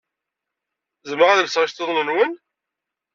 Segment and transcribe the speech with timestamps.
[1.09, 2.31] Zemreɣ ad lseɣ iceḍḍiḍen-nwen?